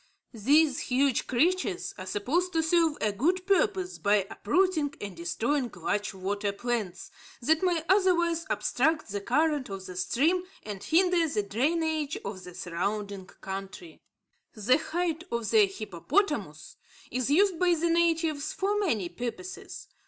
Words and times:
These 0.33 0.79
huge 0.79 1.27
creatures 1.27 1.93
are 1.95 2.07
supposed 2.07 2.53
to 2.53 2.63
serve 2.63 2.97
a 3.01 3.11
good 3.11 3.45
purpose 3.45 3.99
by 3.99 4.25
uprooting 4.31 4.95
and 4.99 5.15
destroying 5.15 5.71
large 5.75 6.15
water 6.15 6.51
plants 6.51 7.11
that 7.39 7.61
might 7.61 7.85
otherwise 7.87 8.47
obstruct 8.49 9.09
the 9.09 9.21
current 9.21 9.69
of 9.69 9.85
the 9.85 9.95
stream 9.95 10.43
and 10.63 10.83
hinder 10.83 11.27
the 11.27 11.43
drainage 11.43 12.17
of 12.25 12.43
the 12.45 12.55
surrounding 12.55 13.27
country. 13.27 14.01
The 14.55 14.79
hide 14.79 15.25
of 15.31 15.51
the 15.51 15.67
hippopotamus 15.67 16.77
is 17.11 17.29
used 17.29 17.59
by 17.59 17.75
the 17.75 17.91
natives 17.91 18.53
for 18.53 18.79
many 18.79 19.07
purposes. 19.07 19.87